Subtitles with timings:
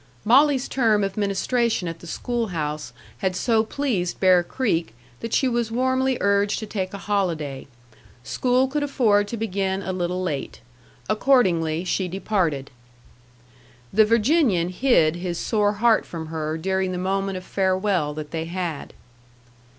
[0.25, 5.71] Molly's term of ministration at the schoolhouse had so pleased Bear Creek that she was
[5.71, 7.67] warmly urged to take a holiday.
[8.23, 10.59] School could afford to begin a little late.
[11.07, 12.71] Accordingly, she departed.
[13.93, 18.45] The Virginian hid his sore heart from her during the moment of farewell that they
[18.45, 18.95] had.